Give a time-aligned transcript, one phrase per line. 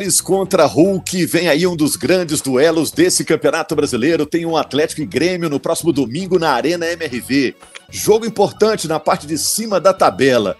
[0.00, 4.24] Soares contra Hulk, vem aí um dos grandes duelos desse Campeonato Brasileiro.
[4.24, 7.54] Tem um Atlético e Grêmio no próximo domingo na Arena MRV.
[7.90, 10.56] Jogo importante na parte de cima da tabela.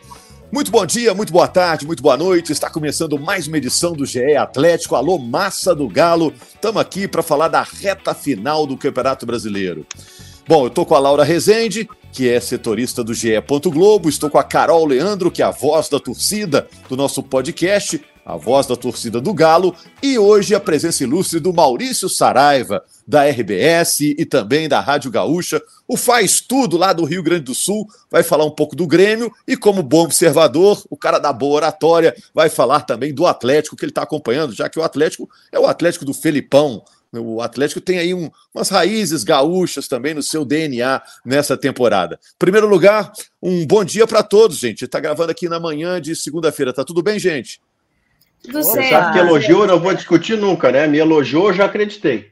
[0.52, 2.52] Muito bom dia, muito boa tarde, muito boa noite.
[2.52, 4.94] Está começando mais uma edição do GE Atlético.
[4.94, 6.34] Alô, massa do Galo.
[6.54, 9.86] Estamos aqui para falar da reta final do Campeonato Brasileiro.
[10.46, 13.40] Bom, eu estou com a Laura Rezende, que é setorista do GE.
[13.66, 14.08] Globo.
[14.08, 18.36] Estou com a Carol Leandro, que é a voz da torcida do nosso podcast, a
[18.36, 19.74] voz da torcida do Galo.
[20.02, 25.60] E hoje a presença ilustre do Maurício Saraiva, da RBS e também da Rádio Gaúcha.
[25.86, 29.32] O Faz Tudo lá do Rio Grande do Sul vai falar um pouco do Grêmio.
[29.46, 33.84] E como bom observador, o cara da boa oratória vai falar também do Atlético, que
[33.84, 37.98] ele está acompanhando, já que o Atlético é o Atlético do Felipão o Atlético tem
[37.98, 42.20] aí um, umas raízes gaúchas também no seu DNA nessa temporada.
[42.22, 43.10] Em primeiro lugar,
[43.42, 44.84] um bom dia para todos, gente.
[44.84, 46.72] Está gravando aqui na manhã de segunda-feira.
[46.72, 47.60] Tá tudo bem, gente?
[48.42, 48.90] Tudo certo.
[48.90, 50.86] Sabe que elogiou, eu não vou discutir nunca, né?
[50.86, 52.30] Me elogiou, eu já acreditei.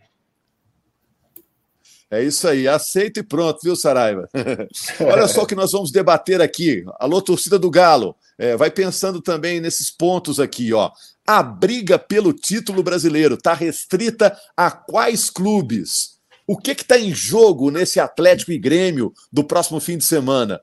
[2.10, 4.28] É isso aí, aceita e pronto, viu, Saraiva?
[5.00, 6.82] Olha só o que nós vamos debater aqui.
[6.98, 10.90] Alô, torcida do Galo, é, vai pensando também nesses pontos aqui, ó.
[11.26, 16.16] A briga pelo título brasileiro está restrita a quais clubes?
[16.46, 20.62] O que está em jogo nesse Atlético e Grêmio do próximo fim de semana?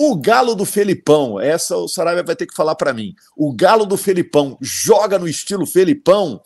[0.00, 3.14] O Galo do Felipão, essa o Saraiva vai ter que falar para mim.
[3.36, 6.40] O Galo do Felipão joga no estilo Felipão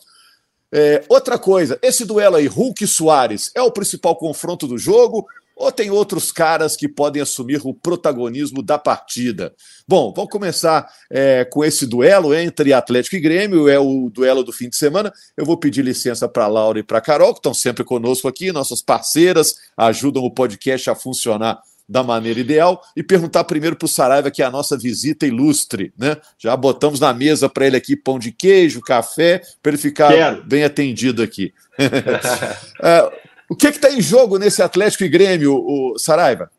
[0.71, 5.25] é, outra coisa, esse duelo aí, Hulk e Soares, é o principal confronto do jogo
[5.55, 9.55] ou tem outros caras que podem assumir o protagonismo da partida?
[9.87, 14.53] Bom, vamos começar é, com esse duelo entre Atlético e Grêmio, é o duelo do
[14.53, 15.11] fim de semana.
[15.35, 18.83] Eu vou pedir licença para Laura e para Carol, que estão sempre conosco aqui, nossas
[18.83, 24.29] parceiras, ajudam o podcast a funcionar da maneira ideal e perguntar primeiro para o Saraiva,
[24.29, 25.93] que é a nossa visita ilustre.
[25.97, 26.17] Né?
[26.37, 30.43] Já botamos na mesa para ele aqui pão de queijo, café, para ele ficar Quero.
[30.43, 31.53] bem atendido aqui.
[32.83, 33.11] é,
[33.49, 36.51] o que está em jogo nesse Atlético e Grêmio, o Saraiva?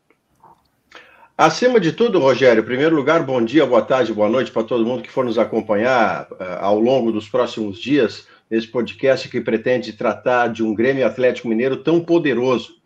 [1.37, 4.85] Acima de tudo, Rogério, em primeiro lugar, bom dia, boa tarde, boa noite para todo
[4.85, 9.93] mundo que for nos acompanhar uh, ao longo dos próximos dias nesse podcast que pretende
[9.93, 12.78] tratar de um Grêmio Atlético Mineiro tão poderoso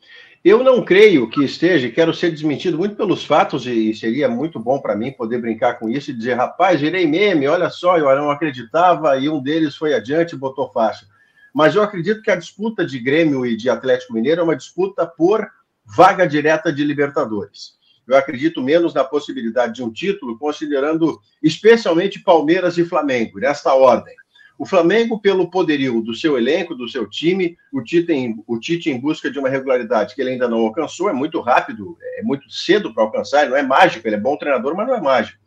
[0.44, 4.80] eu não creio que esteja, quero ser desmentido muito pelos fatos, e seria muito bom
[4.80, 8.30] para mim poder brincar com isso e dizer, rapaz, virei meme, olha só, eu não
[8.30, 11.08] acreditava, e um deles foi adiante e botou faixa.
[11.53, 15.06] Mas eu acredito que a disputa de Grêmio e de Atlético Mineiro é uma disputa
[15.06, 15.48] por
[15.86, 17.74] vaga direta de Libertadores.
[18.06, 24.14] Eu acredito menos na possibilidade de um título, considerando especialmente Palmeiras e Flamengo, nesta ordem.
[24.63, 28.90] O Flamengo, pelo poderio do seu elenco, do seu time, o Tite, em, o Tite
[28.90, 32.50] em busca de uma regularidade que ele ainda não alcançou, é muito rápido, é muito
[32.50, 35.38] cedo para alcançar, não é mágico, ele é bom treinador, mas não é mágico.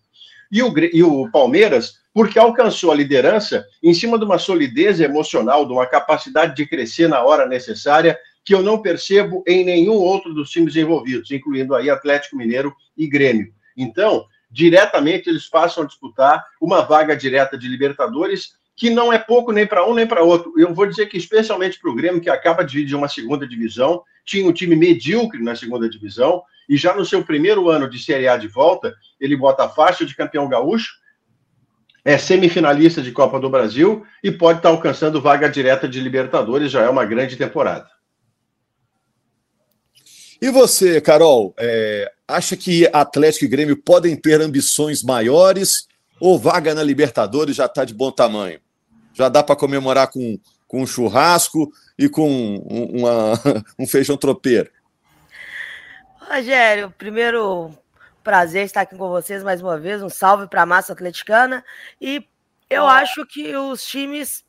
[0.53, 5.65] E o, e o Palmeiras, porque alcançou a liderança em cima de uma solidez emocional,
[5.65, 10.35] de uma capacidade de crescer na hora necessária, que eu não percebo em nenhum outro
[10.35, 13.51] dos times envolvidos, incluindo aí Atlético Mineiro e Grêmio.
[13.75, 19.53] Então, diretamente eles passam a disputar uma vaga direta de Libertadores que não é pouco
[19.53, 20.53] nem para um nem para outro.
[20.57, 23.49] Eu vou dizer que, especialmente para o Grêmio, que acaba de vir de uma segunda
[23.49, 27.99] divisão, tinha um time medíocre na segunda divisão, e já no seu primeiro ano de
[27.99, 30.95] Série A de volta, ele bota a faixa de campeão gaúcho,
[32.05, 36.83] é semifinalista de Copa do Brasil e pode estar alcançando vaga direta de Libertadores, já
[36.83, 37.89] é uma grande temporada.
[40.41, 45.89] E você, Carol, é, acha que Atlético e Grêmio podem ter ambições maiores
[46.21, 48.61] ou vaga na Libertadores já está de bom tamanho?
[49.17, 50.39] Já dá para comemorar com,
[50.69, 53.33] com um churrasco e com uma,
[53.79, 54.71] um feijão tropeiro.
[56.21, 57.71] Rogério, primeiro
[58.23, 60.03] prazer estar aqui com vocês mais uma vez.
[60.03, 61.65] Um salve para a massa atleticana.
[61.99, 62.29] E
[62.69, 64.45] eu acho que os times,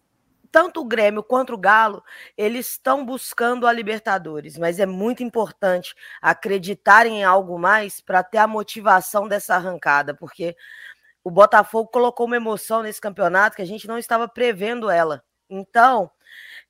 [0.51, 2.03] tanto o Grêmio quanto o Galo,
[2.36, 8.39] eles estão buscando a Libertadores, mas é muito importante acreditarem em algo mais para ter
[8.39, 10.57] a motivação dessa arrancada, porque
[11.27, 15.21] o Botafogo colocou uma emoção nesse campeonato que a gente não estava prevendo ela.
[15.50, 16.09] Então,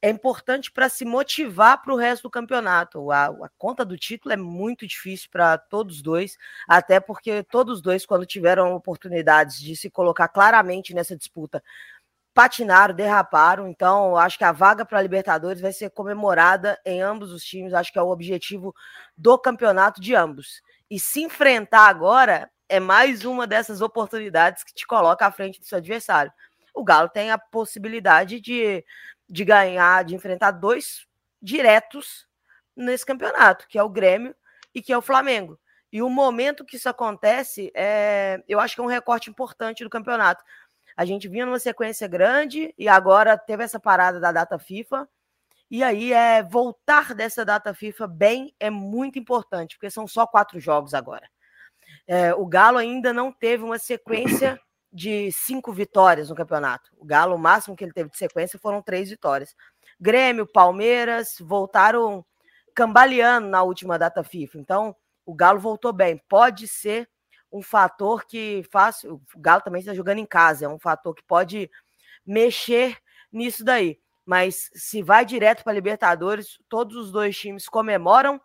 [0.01, 3.11] é importante para se motivar para o resto do campeonato.
[3.11, 6.37] A, a, conta do título é muito difícil para todos dois,
[6.67, 11.63] até porque todos dois, quando tiveram oportunidades de se colocar claramente nessa disputa,
[12.33, 13.67] patinaram, derraparam.
[13.67, 17.75] Então, acho que a vaga para a Libertadores vai ser comemorada em ambos os times.
[17.75, 18.73] Acho que é o objetivo
[19.15, 20.63] do campeonato de ambos.
[20.89, 25.65] E se enfrentar agora é mais uma dessas oportunidades que te coloca à frente do
[25.65, 26.31] seu adversário.
[26.73, 28.83] O Galo tem a possibilidade de,
[29.29, 31.07] de ganhar, de enfrentar dois
[31.41, 32.27] diretos
[32.75, 34.35] nesse campeonato, que é o Grêmio
[34.73, 35.59] e que é o Flamengo.
[35.91, 39.89] E o momento que isso acontece, é, eu acho que é um recorte importante do
[39.89, 40.43] campeonato.
[40.95, 45.07] A gente vinha numa sequência grande e agora teve essa parada da data FIFA.
[45.69, 50.59] E aí é voltar dessa data FIFA bem é muito importante, porque são só quatro
[50.59, 51.29] jogos agora.
[52.07, 54.59] É, o Galo ainda não teve uma sequência
[54.91, 56.89] de cinco vitórias no campeonato.
[56.97, 59.53] O Galo, o máximo que ele teve de sequência foram três vitórias.
[59.99, 62.25] Grêmio, Palmeiras voltaram
[62.73, 64.57] cambaleando na última data FIFA.
[64.59, 64.95] Então,
[65.25, 66.21] o Galo voltou bem.
[66.29, 67.09] Pode ser
[67.51, 69.03] um fator que faz.
[69.03, 71.69] O Galo também está jogando em casa, é um fator que pode
[72.25, 72.97] mexer
[73.31, 73.99] nisso daí.
[74.25, 78.41] Mas se vai direto para Libertadores, todos os dois times comemoram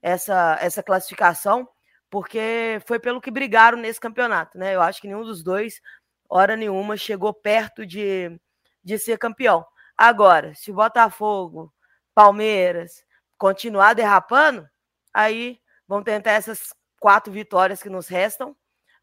[0.00, 1.68] essa, essa classificação,
[2.10, 4.74] porque foi pelo que brigaram nesse campeonato, né?
[4.74, 5.80] Eu acho que nenhum dos dois,
[6.28, 8.38] hora nenhuma, chegou perto de,
[8.82, 9.66] de ser campeão.
[9.96, 11.72] Agora, se o Botafogo,
[12.14, 13.04] Palmeiras,
[13.38, 14.68] continuar derrapando,
[15.12, 18.56] aí vão tentar essas quatro vitórias que nos restam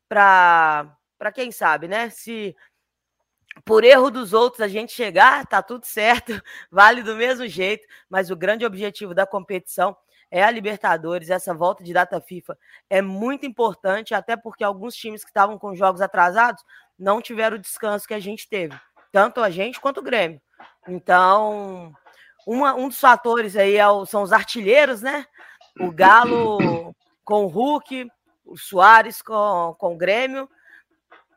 [0.08, 2.10] para quem sabe, né?
[2.10, 2.56] Se
[3.66, 6.34] por erro dos outros a gente chegar, tá tudo certo,
[6.72, 9.96] vale do mesmo jeito, mas o grande objetivo da competição
[10.34, 12.58] é a Libertadores, essa volta de data FIFA
[12.90, 16.64] é muito importante, até porque alguns times que estavam com jogos atrasados
[16.98, 18.76] não tiveram o descanso que a gente teve,
[19.12, 20.42] tanto a gente quanto o Grêmio.
[20.88, 21.94] Então,
[22.48, 25.24] uma, um dos fatores aí é o, são os artilheiros, né?
[25.80, 28.10] O Galo com o Hulk,
[28.44, 30.50] o Soares com, com o Grêmio.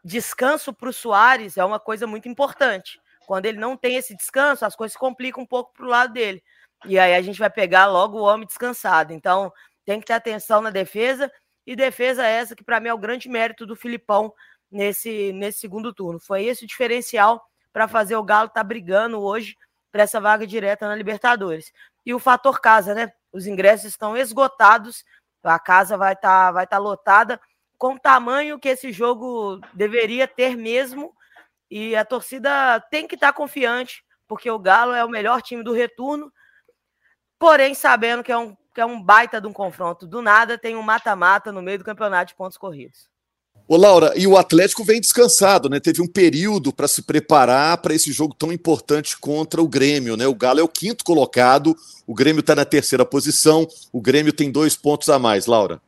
[0.03, 2.99] Descanso para o Soares é uma coisa muito importante.
[3.27, 6.43] Quando ele não tem esse descanso, as coisas complicam um pouco para o lado dele.
[6.85, 9.13] E aí a gente vai pegar logo o homem descansado.
[9.13, 9.53] Então
[9.85, 11.31] tem que ter atenção na defesa.
[11.67, 14.33] E defesa essa que para mim é o grande mérito do Filipão
[14.71, 16.21] nesse, nesse segundo turno.
[16.21, 19.57] Foi esse o diferencial para fazer o Galo estar tá brigando hoje
[19.91, 21.73] para essa vaga direta na Libertadores.
[22.05, 23.13] E o fator casa, né?
[23.33, 25.05] Os ingressos estão esgotados
[25.47, 27.41] a casa vai estar tá, vai tá lotada
[27.79, 31.15] com o tamanho que esse jogo deveria ter mesmo.
[31.71, 35.63] E a torcida tem que estar tá confiante, porque o Galo é o melhor time
[35.63, 36.33] do retorno.
[37.39, 40.07] Porém, sabendo que é um, que é um baita de um confronto.
[40.07, 43.09] Do nada tem um mata-mata no meio do campeonato de pontos corridos.
[43.69, 45.81] Ô, Laura, e o Atlético vem descansado, né?
[45.81, 50.27] Teve um período para se preparar para esse jogo tão importante contra o Grêmio, né?
[50.27, 51.75] O Galo é o quinto colocado,
[52.07, 55.81] o Grêmio está na terceira posição, o Grêmio tem dois pontos a mais, Laura.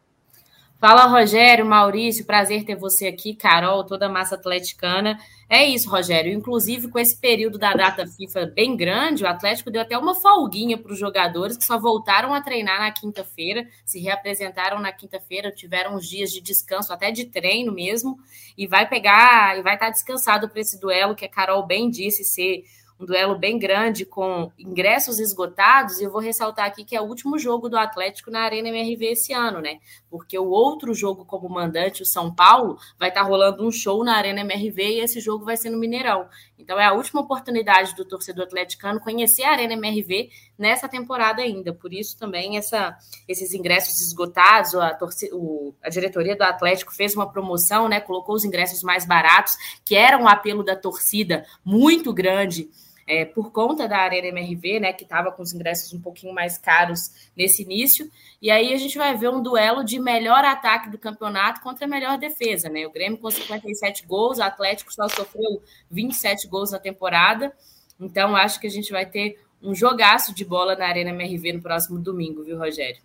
[0.81, 5.19] Fala, Rogério, Maurício, prazer ter você aqui, Carol, toda a massa atleticana.
[5.51, 6.33] É isso, Rogério.
[6.33, 10.79] Inclusive, com esse período da data FIFA bem grande, o Atlético deu até uma folguinha
[10.79, 15.97] para os jogadores que só voltaram a treinar na quinta-feira, se reapresentaram na quinta-feira, tiveram
[15.97, 18.17] uns dias de descanso, até de treino mesmo,
[18.57, 22.23] e vai pegar e vai estar descansado para esse duelo que a Carol bem disse
[22.23, 22.63] ser
[22.99, 27.05] um duelo bem grande com ingressos esgotados, e eu vou ressaltar aqui que é o
[27.05, 29.79] último jogo do Atlético na Arena MRV esse ano, né?
[30.11, 34.03] Porque o outro jogo como mandante, o São Paulo, vai estar tá rolando um show
[34.03, 36.29] na Arena MRV e esse jogo vai ser no Mineirão.
[36.59, 41.73] Então é a última oportunidade do torcedor atleticano conhecer a Arena MRV nessa temporada ainda.
[41.73, 42.97] Por isso também essa,
[43.29, 48.01] esses ingressos esgotados, a, torcida, o, a diretoria do Atlético fez uma promoção, né?
[48.01, 52.69] Colocou os ingressos mais baratos, que era um apelo da torcida muito grande
[53.08, 56.58] é, por conta da Arena MRV, né, que estava com os ingressos um pouquinho mais
[56.58, 58.08] caros nesse início.
[58.41, 62.19] E aí a gente vai ver um duelo de melhor ataque do campeonato contra melhor
[62.19, 62.86] defesa, né?
[62.86, 67.50] O Grêmio com 57 gols, o Atlético só sofreu 27 gols na temporada.
[67.98, 71.62] Então acho que a gente vai ter um jogaço de bola na Arena MRV no
[71.62, 73.00] próximo domingo, viu, Rogério?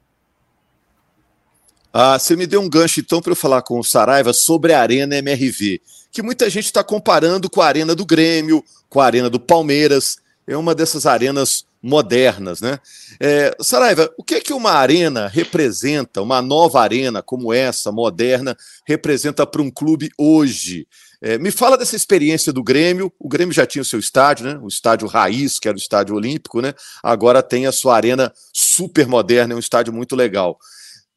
[1.94, 4.82] Ah, você me deu um gancho então para eu falar com o Saraiva sobre a
[4.82, 5.80] Arena MRV
[6.14, 10.20] que muita gente está comparando com a arena do Grêmio, com a arena do Palmeiras.
[10.46, 12.80] É uma dessas arenas modernas, né?
[13.20, 18.56] É, Saraiva, o que é que uma arena representa, uma nova arena como essa, moderna,
[18.86, 20.88] representa para um clube hoje?
[21.20, 23.12] É, me fala dessa experiência do Grêmio.
[23.18, 24.60] O Grêmio já tinha o seu estádio, né?
[24.62, 26.76] O estádio raiz, que era o estádio olímpico, né?
[27.02, 30.60] Agora tem a sua arena super moderna, é um estádio muito legal.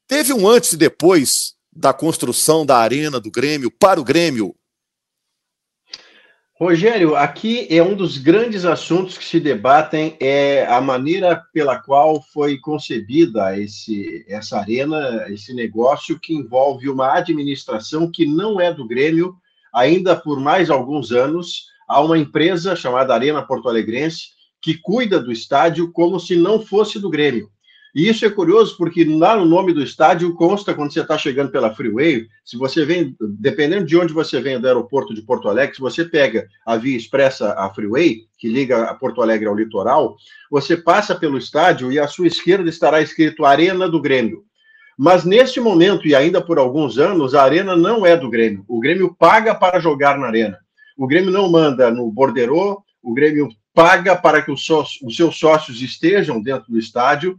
[0.08, 4.54] Teve um antes e depois da construção da arena do Grêmio para o Grêmio
[6.58, 12.22] Rogério, aqui é um dos grandes assuntos que se debatem é a maneira pela qual
[12.32, 18.86] foi concebida esse, essa arena, esse negócio que envolve uma administração que não é do
[18.86, 19.36] Grêmio,
[19.70, 24.28] ainda por mais alguns anos, há uma empresa chamada Arena Porto Alegrense
[24.62, 27.50] que cuida do estádio como se não fosse do Grêmio.
[27.96, 31.50] E isso é curioso porque lá no nome do estádio consta quando você está chegando
[31.50, 35.76] pela Freeway, se você vem, dependendo de onde você vem do aeroporto de Porto Alegre,
[35.76, 40.14] se você pega a via expressa a Freeway, que liga a Porto Alegre ao litoral,
[40.50, 44.44] você passa pelo estádio e à sua esquerda estará escrito Arena do Grêmio.
[44.98, 48.62] Mas neste momento, e ainda por alguns anos, a arena não é do Grêmio.
[48.68, 50.58] O Grêmio paga para jogar na arena.
[50.98, 55.38] O Grêmio não manda no borderô, o Grêmio paga para que os, sócios, os seus
[55.38, 57.38] sócios estejam dentro do estádio.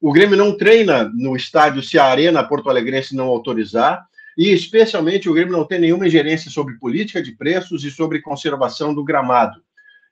[0.00, 4.06] O Grêmio não treina no estádio se a Arena Porto Alegrense não autorizar.
[4.36, 8.94] E, especialmente, o Grêmio não tem nenhuma ingerência sobre política de preços e sobre conservação
[8.94, 9.60] do gramado.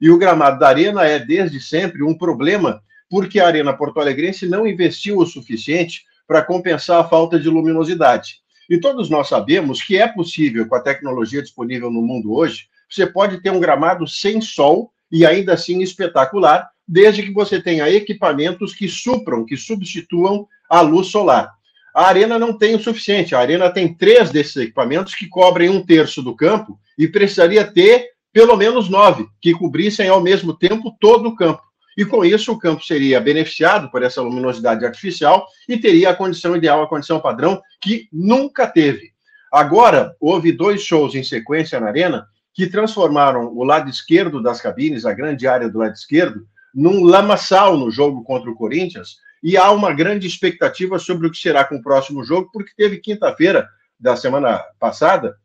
[0.00, 4.48] E o gramado da Arena é, desde sempre, um problema, porque a Arena Porto Alegrense
[4.48, 8.40] não investiu o suficiente para compensar a falta de luminosidade.
[8.68, 13.06] E todos nós sabemos que é possível, com a tecnologia disponível no mundo hoje, você
[13.06, 18.74] pode ter um gramado sem sol e ainda assim espetacular, desde que você tenha equipamentos
[18.74, 21.52] que supram, que substituam a luz solar.
[21.94, 23.34] A arena não tem o suficiente.
[23.34, 28.10] A arena tem três desses equipamentos que cobrem um terço do campo e precisaria ter
[28.32, 31.62] pelo menos nove que cobrissem ao mesmo tempo todo o campo.
[31.96, 36.54] E com isso, o campo seria beneficiado por essa luminosidade artificial e teria a condição
[36.54, 39.12] ideal, a condição padrão, que nunca teve.
[39.50, 45.04] Agora, houve dois shows em sequência na Arena que transformaram o lado esquerdo das cabines,
[45.04, 49.18] a grande área do lado esquerdo, num lamaçal no jogo contra o Corinthians.
[49.42, 52.96] E há uma grande expectativa sobre o que será com o próximo jogo, porque teve
[52.96, 53.68] quinta-feira
[54.00, 55.36] da semana passada,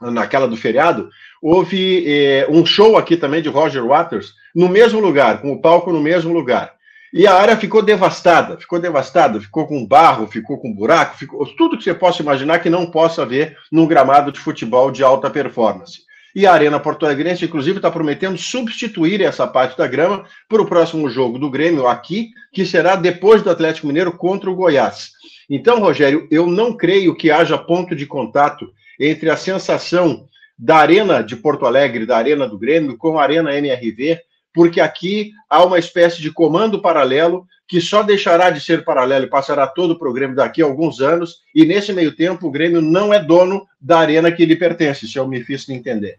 [0.00, 1.10] naquela do feriado,
[1.42, 5.92] houve eh, um show aqui também de Roger Waters, no mesmo lugar, com o palco
[5.92, 6.72] no mesmo lugar.
[7.12, 11.76] E a área ficou devastada, ficou devastada, ficou com barro, ficou com buraco, ficou tudo
[11.76, 16.06] que você possa imaginar que não possa ver num gramado de futebol de alta performance.
[16.34, 20.66] E a Arena Porto Alegrense, inclusive, está prometendo substituir essa parte da grama para o
[20.66, 25.12] próximo jogo do Grêmio aqui, que será depois do Atlético Mineiro contra o Goiás.
[25.48, 28.70] Então, Rogério, eu não creio que haja ponto de contato
[29.00, 30.26] entre a sensação
[30.58, 34.20] da Arena de Porto Alegre, da Arena do Grêmio, com a Arena MRV,
[34.54, 39.30] porque aqui há uma espécie de comando paralelo que só deixará de ser paralelo e
[39.30, 43.12] passará todo o programa daqui a alguns anos, e nesse meio tempo o Grêmio não
[43.12, 46.16] é dono da arena que lhe pertence, se eu me fiz entender.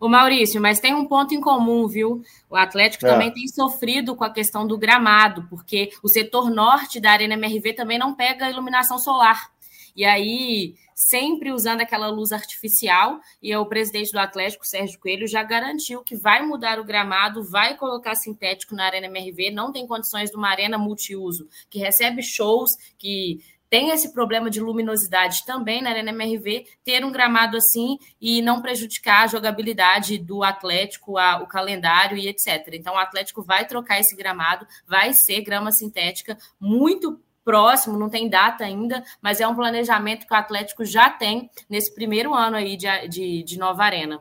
[0.00, 2.22] O Maurício, mas tem um ponto em comum, viu?
[2.48, 3.10] O Atlético é.
[3.10, 7.72] também tem sofrido com a questão do gramado, porque o setor norte da Arena MRV
[7.72, 9.50] também não pega iluminação solar.
[9.98, 15.42] E aí, sempre usando aquela luz artificial, e o presidente do Atlético, Sérgio Coelho, já
[15.42, 20.30] garantiu que vai mudar o gramado, vai colocar sintético na Arena MRV, não tem condições
[20.30, 25.90] de uma arena multiuso, que recebe shows, que tem esse problema de luminosidade também na
[25.90, 31.46] Arena MRV, ter um gramado assim e não prejudicar a jogabilidade do Atlético, a, o
[31.48, 32.68] calendário e etc.
[32.74, 38.28] Então, o Atlético vai trocar esse gramado, vai ser grama sintética, muito próximo, não tem
[38.28, 42.76] data ainda, mas é um planejamento que o Atlético já tem nesse primeiro ano aí
[42.76, 44.20] de, de, de nova arena.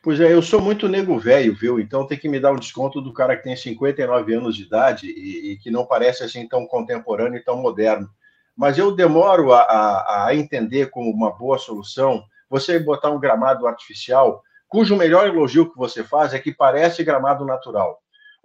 [0.00, 1.80] Pois é, eu sou muito nego velho, viu?
[1.80, 5.08] Então tem que me dar um desconto do cara que tem 59 anos de idade
[5.08, 8.08] e, e que não parece assim tão contemporâneo e tão moderno.
[8.56, 13.66] Mas eu demoro a, a, a entender como uma boa solução você botar um gramado
[13.66, 17.98] artificial, cujo melhor elogio que você faz é que parece gramado natural.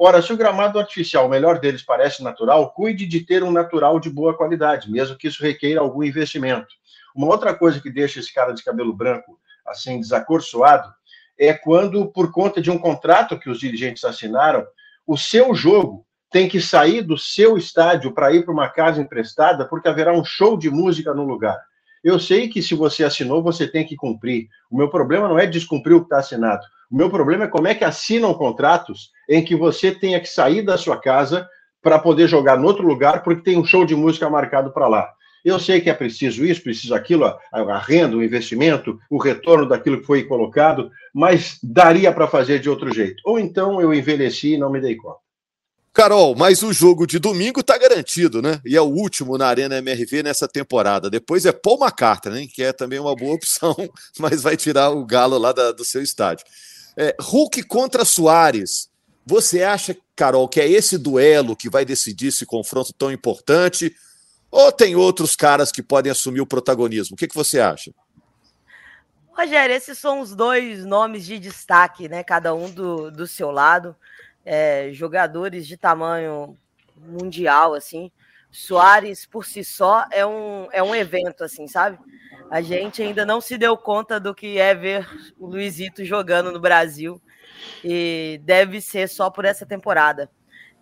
[0.06, 4.02] Ora, se o gramado artificial, o melhor deles, parece natural, cuide de ter um natural
[4.02, 6.68] de boa qualidade, mesmo que isso requeira algum investimento.
[7.16, 10.94] Uma outra coisa que deixa esse cara de cabelo branco assim desacorçoado
[11.40, 14.68] é quando, por conta de um contrato que os dirigentes assinaram,
[15.08, 19.64] o seu jogo tem que sair do seu estádio para ir para uma casa emprestada,
[19.64, 21.58] porque haverá um show de música no lugar.
[22.04, 24.50] Eu sei que se você assinou, você tem que cumprir.
[24.70, 26.66] O meu problema não é descumprir o que está assinado.
[26.94, 30.62] O meu problema é como é que assinam contratos em que você tenha que sair
[30.62, 31.50] da sua casa
[31.82, 35.10] para poder jogar no outro lugar porque tem um show de música marcado para lá.
[35.44, 40.02] Eu sei que é preciso isso, preciso aquilo, a, renda, o investimento, o retorno daquilo
[40.02, 43.24] que foi colocado, mas daria para fazer de outro jeito.
[43.26, 45.18] Ou então eu envelheci e não me dei conta.
[45.92, 48.62] Carol, mas o jogo de domingo está garantido, né?
[48.64, 51.10] E é o último na Arena MRV nessa temporada.
[51.10, 53.76] Depois é Paul McCartney, que é também uma boa opção,
[54.20, 56.46] mas vai tirar o galo lá da, do seu estádio.
[56.98, 58.90] É, Hulk contra Soares.
[59.26, 63.96] Você acha, Carol, que é esse duelo que vai decidir esse confronto tão importante?
[64.52, 67.16] Ou tem outros caras que podem assumir o protagonismo?
[67.16, 67.92] O que, que você acha?
[69.32, 72.24] Rogério, esses são os dois nomes de destaque, né?
[72.24, 73.96] Cada um do, do seu lado.
[74.46, 76.56] É, jogadores de tamanho
[76.96, 78.12] mundial, assim.
[78.54, 81.98] Soares, por si só, é um, é um evento, assim, sabe?
[82.52, 86.60] A gente ainda não se deu conta do que é ver o Luizito jogando no
[86.60, 87.20] Brasil
[87.84, 90.30] e deve ser só por essa temporada.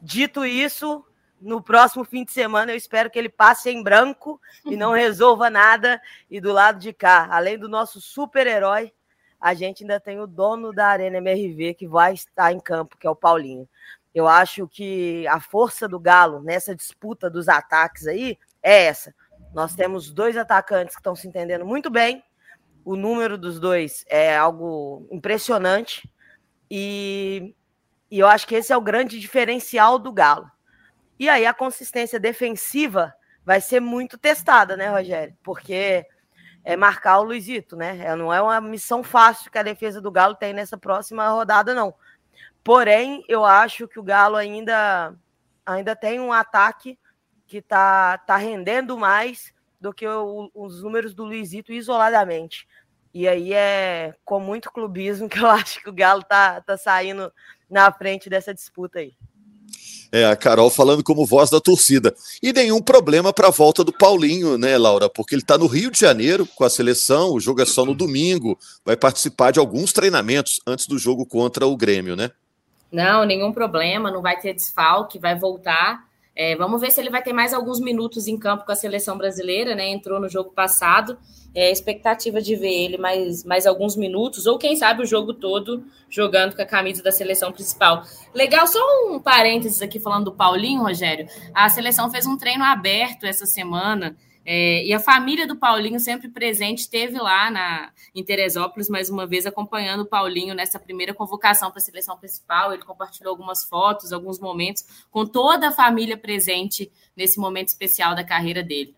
[0.01, 1.05] Dito isso,
[1.39, 5.49] no próximo fim de semana eu espero que ele passe em branco e não resolva
[5.49, 6.01] nada.
[6.29, 8.91] E do lado de cá, além do nosso super-herói,
[9.39, 13.07] a gente ainda tem o dono da Arena MRV que vai estar em campo, que
[13.07, 13.67] é o Paulinho.
[14.13, 19.13] Eu acho que a força do Galo nessa disputa dos ataques aí é essa.
[19.53, 22.23] Nós temos dois atacantes que estão se entendendo muito bem
[22.83, 26.09] o número dos dois é algo impressionante
[26.69, 27.55] e,
[28.09, 30.49] e eu acho que esse é o grande diferencial do Galo.
[31.19, 33.13] E aí a consistência defensiva
[33.45, 35.35] vai ser muito testada, né, Rogério?
[35.43, 36.05] Porque
[36.63, 38.15] é marcar o Luizito, né?
[38.15, 41.93] Não é uma missão fácil que a defesa do Galo tem nessa próxima rodada, não.
[42.63, 45.15] Porém, eu acho que o Galo ainda,
[45.65, 46.97] ainda tem um ataque
[47.47, 52.67] que tá, tá rendendo mais do que o, os números do Luizito isoladamente.
[53.13, 57.31] E aí é com muito clubismo que eu acho que o Galo tá, tá saindo
[57.69, 59.13] na frente dessa disputa aí.
[60.11, 62.13] É, a Carol falando como voz da torcida.
[62.43, 65.09] E nenhum problema para a volta do Paulinho, né, Laura?
[65.09, 67.95] Porque ele está no Rio de Janeiro com a seleção, o jogo é só no
[67.95, 72.31] domingo, vai participar de alguns treinamentos antes do jogo contra o Grêmio, né?
[72.91, 76.03] Não, nenhum problema, não vai ter desfalque, vai voltar.
[76.35, 79.17] É, vamos ver se ele vai ter mais alguns minutos em campo com a seleção
[79.17, 79.89] brasileira, né?
[79.89, 81.17] Entrou no jogo passado.
[81.53, 85.83] É expectativa de ver ele mais, mais alguns minutos, ou quem sabe o jogo todo
[86.09, 88.03] jogando com a camisa da seleção principal.
[88.33, 88.79] Legal, só
[89.09, 91.27] um parênteses aqui falando do Paulinho, Rogério.
[91.53, 94.15] A seleção fez um treino aberto essa semana.
[94.43, 99.27] É, e a família do Paulinho, sempre presente, esteve lá na, em Teresópolis, mais uma
[99.27, 102.73] vez, acompanhando o Paulinho nessa primeira convocação para a seleção principal.
[102.73, 108.23] Ele compartilhou algumas fotos, alguns momentos, com toda a família presente nesse momento especial da
[108.23, 108.95] carreira dele.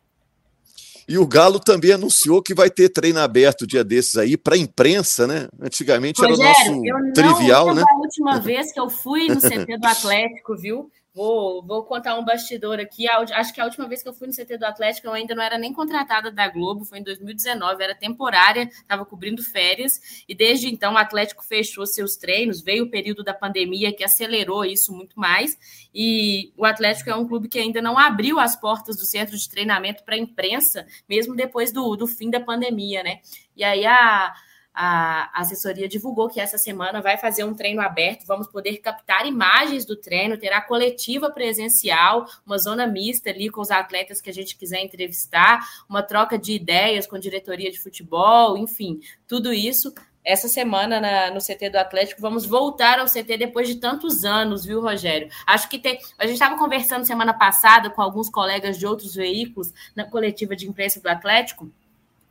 [1.07, 5.27] E o Galo também anunciou que vai ter treino aberto dia desses aí para imprensa,
[5.27, 5.49] né?
[5.59, 7.83] Antigamente Rogério, era o nosso trivial, né?
[7.85, 10.89] a última vez que eu fui no CT do Atlético, viu?
[11.13, 13.07] Vou, vou contar um bastidor aqui.
[13.07, 15.43] Acho que a última vez que eu fui no CT do Atlético, eu ainda não
[15.43, 20.73] era nem contratada da Globo, foi em 2019, era temporária, estava cobrindo férias, e desde
[20.73, 25.19] então o Atlético fechou seus treinos, veio o período da pandemia que acelerou isso muito
[25.19, 25.55] mais,
[25.93, 29.47] e o Atlético é um clube que ainda não abriu as portas do centro de
[29.47, 33.19] treinamento para a imprensa, mesmo depois do, do fim da pandemia, né?
[33.55, 34.33] E aí a
[34.73, 39.85] a assessoria divulgou que essa semana vai fazer um treino aberto, vamos poder captar imagens
[39.85, 44.57] do treino, terá coletiva presencial, uma zona mista ali com os atletas que a gente
[44.57, 49.93] quiser entrevistar, uma troca de ideias com diretoria de futebol, enfim, tudo isso.
[50.25, 54.63] Essa semana na, no CT do Atlético, vamos voltar ao CT depois de tantos anos,
[54.63, 55.27] viu, Rogério?
[55.45, 55.99] Acho que tem.
[56.17, 60.65] A gente estava conversando semana passada com alguns colegas de outros veículos na coletiva de
[60.65, 61.69] imprensa do Atlético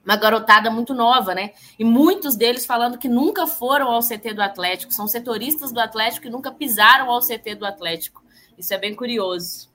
[0.04, 1.52] uma garotada muito nova, né?
[1.78, 6.26] E muitos deles falando que nunca foram ao CT do Atlético, são setoristas do Atlético
[6.26, 8.22] e nunca pisaram ao CT do Atlético.
[8.58, 9.70] Isso é bem curioso.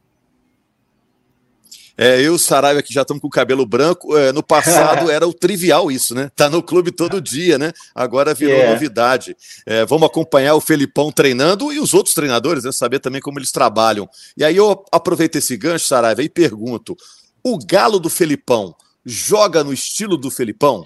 [2.00, 5.10] É, eu e o Saraiva que já estamos com o cabelo branco, é, no passado
[5.10, 6.30] era o trivial isso, né?
[6.36, 7.72] Tá no clube todo dia, né?
[7.96, 8.72] Agora virou yeah.
[8.72, 9.36] novidade.
[9.66, 12.72] É, vamos acompanhar o Felipão treinando e os outros treinadores, né?
[12.72, 14.08] Saber também como eles trabalham.
[14.38, 16.96] E aí eu aproveito esse gancho, Saraiva, e pergunto:
[17.44, 18.76] o galo do Felipão
[19.08, 20.86] joga no estilo do Felipão?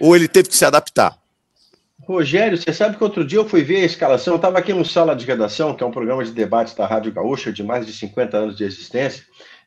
[0.00, 1.16] Ou ele teve que se adaptar?
[2.00, 4.84] Rogério, você sabe que outro dia eu fui ver a escalação, eu estava aqui no
[4.84, 7.92] Sala de Redação, que é um programa de debates da Rádio Gaúcha, de mais de
[7.92, 9.22] 50 anos de existência.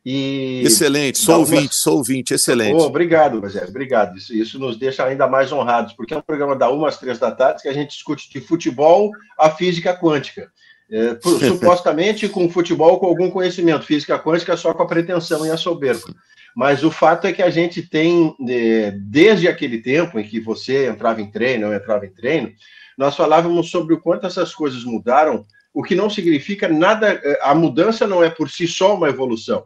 [0.06, 0.62] E...
[0.66, 1.54] Excelente, sou algumas...
[1.54, 2.76] ouvinte, sou ouvinte, excelente.
[2.76, 4.18] Oh, obrigado, Rogério, obrigado.
[4.18, 7.18] Isso, isso nos deixa ainda mais honrados, porque é um programa da 1 às 3
[7.18, 10.52] da tarde que a gente discute de futebol a física quântica.
[10.92, 11.18] É,
[11.48, 16.04] supostamente com futebol com algum conhecimento, física quântica só com a pretensão e a soberba.
[16.56, 20.88] Mas o fato é que a gente tem, é, desde aquele tempo em que você
[20.88, 22.52] entrava em treino, eu entrava em treino,
[22.98, 27.54] nós falávamos sobre o quanto essas coisas mudaram, o que não significa nada, é, a
[27.54, 29.66] mudança não é por si só uma evolução.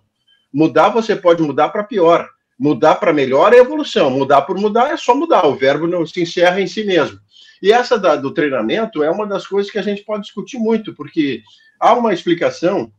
[0.51, 2.27] Mudar você pode mudar para pior,
[2.58, 6.21] mudar para melhor é evolução, mudar por mudar é só mudar, o verbo não se
[6.21, 7.19] encerra em si mesmo.
[7.62, 10.93] E essa da, do treinamento é uma das coisas que a gente pode discutir muito,
[10.93, 11.41] porque
[11.80, 12.91] há uma explicação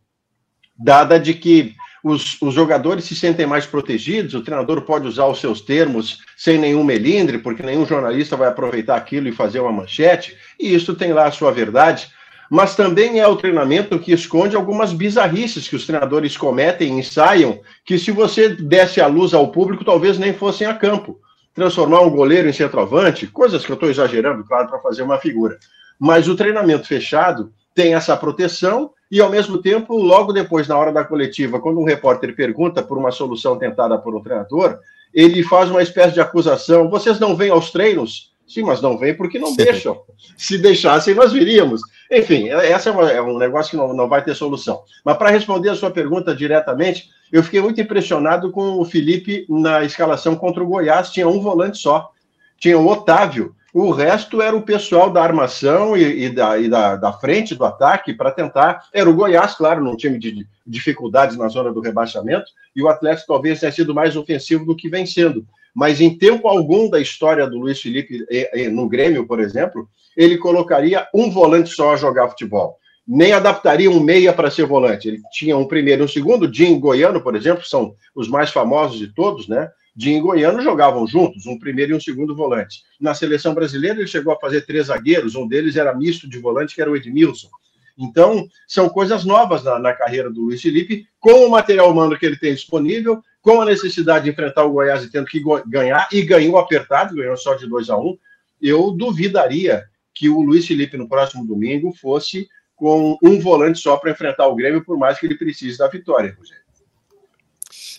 [0.79, 5.39] dada de que os, os, jogadores se sentem mais protegidos, o treinador pode usar os
[5.39, 10.37] seus termos sem nenhum melindre, porque nenhum jornalista vai aproveitar aquilo e fazer uma manchete,
[10.59, 12.09] e isso tem lá a sua verdade.
[12.51, 17.97] Mas também é o treinamento que esconde algumas bizarrices que os treinadores cometem, ensaiam, que
[17.97, 21.21] se você desse a luz ao público, talvez nem fossem a campo.
[21.55, 25.59] Transformar um goleiro em centroavante, coisas que eu estou exagerando, claro, para fazer uma figura.
[25.99, 30.93] Mas o treinamento fechado tem essa proteção e, ao mesmo tempo, logo depois, na hora
[30.93, 34.79] da coletiva, quando um repórter pergunta por uma solução tentada por um treinador,
[35.13, 38.30] ele faz uma espécie de acusação: vocês não vêm aos treinos?
[38.51, 40.03] Sim, mas não vêm porque não deixam.
[40.37, 41.83] Se deixassem, nós viríamos.
[42.11, 44.83] Enfim, essa é, uma, é um negócio que não, não vai ter solução.
[45.05, 49.85] Mas para responder a sua pergunta diretamente, eu fiquei muito impressionado com o Felipe na
[49.85, 51.11] escalação contra o Goiás.
[51.11, 52.11] Tinha um volante só.
[52.59, 56.97] Tinha o Otávio, o resto era o pessoal da armação e, e, da, e da,
[56.97, 58.85] da, frente do ataque para tentar.
[58.93, 63.29] Era o Goiás, claro, num time de, dificuldades na zona do rebaixamento, e o Atlético
[63.29, 65.47] talvez tenha sido mais ofensivo do que vem sendo.
[65.75, 68.25] Mas em tempo algum da história do Luiz Felipe
[68.73, 72.77] no Grêmio, por exemplo, ele colocaria um volante só a jogar futebol.
[73.07, 75.09] Nem adaptaria um meia para ser volante.
[75.09, 76.47] Ele tinha um primeiro e um segundo.
[76.47, 79.69] Dinho Goiano, por exemplo, são os mais famosos de todos, né?
[79.97, 82.83] Dinho e Goiano jogavam juntos, um primeiro e um segundo volante.
[83.01, 86.75] Na seleção brasileira, ele chegou a fazer três zagueiros, um deles era misto de volante,
[86.75, 87.49] que era o Edmilson.
[88.01, 92.25] Então, são coisas novas na, na, carreira do Luiz Felipe, com o material humano que
[92.25, 96.23] ele tem disponível, com a necessidade de enfrentar o Goiás e tendo que ganhar, e
[96.23, 98.19] ganhou apertado, ganhou só de 2 a 1 um,
[98.61, 99.85] eu duvidaria
[100.15, 104.57] que o Luiz Felipe, no próximo domingo, fosse com um volante só para enfrentar o
[104.57, 106.61] Grêmio, por mais que ele precise da vitória, Rogério.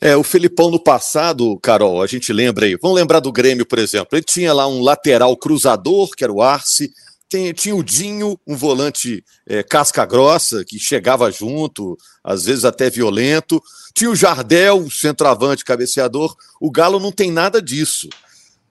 [0.04, 3.78] É, o Felipão no passado, Carol, a gente lembra aí, vamos lembrar do Grêmio, por
[3.78, 6.92] exemplo, ele tinha lá um lateral cruzador, que era o Arce,
[7.32, 12.90] tem, tinha o Dinho, um volante é, casca grossa, que chegava junto, às vezes até
[12.90, 13.64] violento.
[13.96, 16.36] Tinha o Jardel, centroavante, cabeceador.
[16.60, 18.10] O Galo não tem nada disso.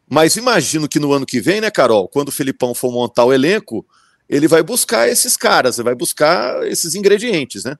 [0.06, 3.32] Mas imagino que no ano que vem, né, Carol, quando o Felipão for montar o
[3.32, 3.86] elenco,
[4.28, 7.78] ele vai buscar esses caras, vai buscar esses ingredientes, né?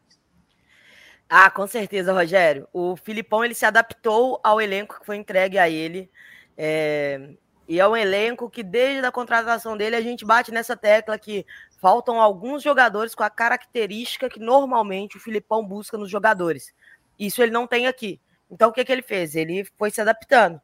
[1.29, 2.67] Ah, com certeza, Rogério.
[2.73, 6.11] O Filipão ele se adaptou ao elenco que foi entregue a ele.
[6.57, 7.35] É...
[7.71, 11.47] E é um elenco que, desde a contratação dele, a gente bate nessa tecla que
[11.81, 16.75] faltam alguns jogadores com a característica que normalmente o Filipão busca nos jogadores.
[17.17, 18.21] Isso ele não tem aqui.
[18.51, 19.37] Então, o que, que ele fez?
[19.37, 20.61] Ele foi se adaptando.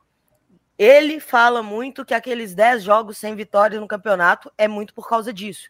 [0.77, 5.33] Ele fala muito que aqueles 10 jogos sem vitória no campeonato é muito por causa
[5.33, 5.69] disso.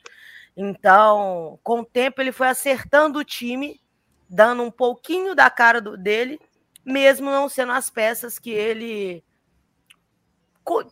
[0.57, 3.79] Então, com o tempo, ele foi acertando o time,
[4.27, 6.41] dando um pouquinho da cara do, dele,
[6.83, 9.23] mesmo não sendo as peças que ele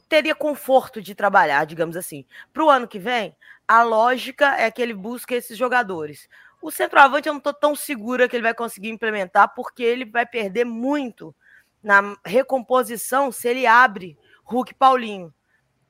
[0.08, 2.24] teria conforto de trabalhar, digamos assim.
[2.52, 6.28] Para o ano que vem, a lógica é que ele busque esses jogadores.
[6.62, 10.24] O centroavante eu não estou tão segura que ele vai conseguir implementar, porque ele vai
[10.24, 11.34] perder muito
[11.82, 15.32] na recomposição se ele abre Hulk Paulinho.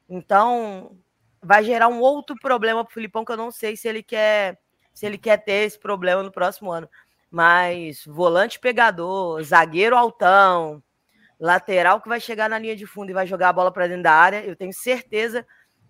[0.08, 0.98] Então,
[1.40, 4.58] vai gerar um outro problema para o Filipão que eu não sei se ele quer
[4.92, 6.88] se ele quer ter esse problema no próximo ano.
[7.30, 10.80] Mas volante pegador, zagueiro altão,
[11.38, 14.02] lateral que vai chegar na linha de fundo e vai jogar a bola para dentro
[14.02, 14.44] da área.
[14.44, 15.46] Eu tenho certeza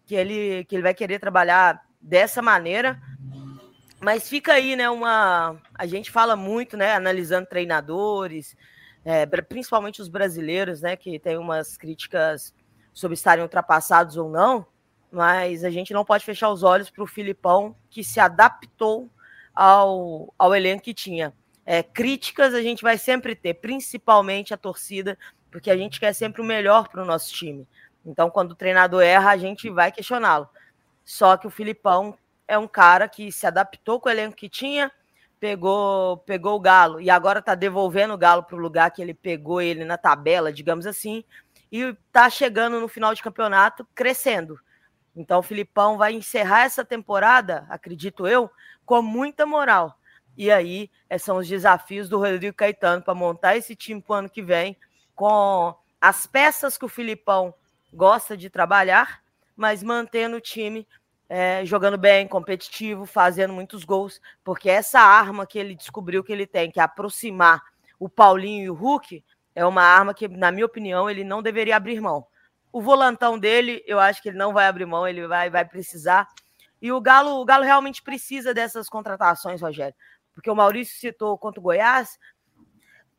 [0.06, 3.00] que ele, que ele vai querer trabalhar dessa maneira.
[4.00, 4.88] Mas fica aí, né?
[4.90, 5.60] Uma.
[5.74, 6.94] A gente fala muito, né?
[6.94, 8.54] Analisando treinadores,
[9.04, 10.96] é, principalmente os brasileiros, né?
[10.96, 12.54] Que tem umas críticas
[12.92, 14.66] sobre estarem ultrapassados ou não.
[15.10, 19.08] Mas a gente não pode fechar os olhos para o Filipão, que se adaptou
[19.54, 21.32] ao, ao elenco que tinha.
[21.66, 25.18] É, críticas a gente vai sempre ter, principalmente a torcida,
[25.50, 27.66] porque a gente quer sempre o melhor para o nosso time.
[28.04, 30.48] Então, quando o treinador erra, a gente vai questioná-lo.
[31.04, 34.92] Só que o Filipão é um cara que se adaptou com o elenco que tinha,
[35.40, 39.14] pegou, pegou o Galo e agora está devolvendo o Galo para o lugar que ele
[39.14, 41.24] pegou ele na tabela, digamos assim,
[41.72, 44.58] e está chegando no final de campeonato crescendo.
[45.16, 48.50] Então, o Filipão vai encerrar essa temporada, acredito eu,
[48.84, 49.98] com muita moral
[50.36, 54.18] e aí eh, são os desafios do Rodrigo Caetano para montar esse time para o
[54.18, 54.76] ano que vem,
[55.14, 57.54] com as peças que o Filipão
[57.92, 59.22] gosta de trabalhar,
[59.56, 60.86] mas mantendo o time
[61.28, 66.46] é, jogando bem, competitivo, fazendo muitos gols, porque essa arma que ele descobriu que ele
[66.46, 67.62] tem, que é aproximar
[67.98, 71.76] o Paulinho e o Hulk, é uma arma que, na minha opinião, ele não deveria
[71.76, 72.26] abrir mão.
[72.72, 76.28] O volantão dele, eu acho que ele não vai abrir mão, ele vai, vai precisar.
[76.82, 79.94] E o Galo, o Galo realmente precisa dessas contratações, Rogério
[80.34, 82.18] porque o Maurício citou contra o Goiás,